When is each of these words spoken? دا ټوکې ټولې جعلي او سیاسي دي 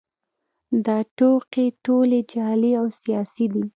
دا 0.85 0.97
ټوکې 1.17 1.65
ټولې 1.85 2.19
جعلي 2.31 2.71
او 2.79 2.85
سیاسي 3.01 3.45
دي 3.53 3.63